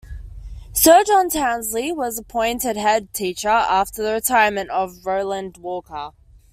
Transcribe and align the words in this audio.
Sir 0.73 1.03
John 1.03 1.29
Townsley 1.29 1.91
was 1.91 2.17
appointed 2.17 2.75
head 2.75 3.13
teacher 3.13 3.49
after 3.49 4.01
the 4.01 4.13
retirement 4.13 4.71
of 4.71 5.05
Roland 5.05 5.57
Walker. 5.57 6.09